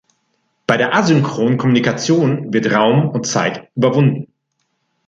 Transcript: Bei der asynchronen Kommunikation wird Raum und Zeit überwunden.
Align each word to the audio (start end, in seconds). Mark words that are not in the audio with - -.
Bei 0.65 0.77
der 0.77 0.95
asynchronen 0.95 1.59
Kommunikation 1.59 2.51
wird 2.51 2.73
Raum 2.73 3.07
und 3.11 3.27
Zeit 3.27 3.69
überwunden. 3.75 4.33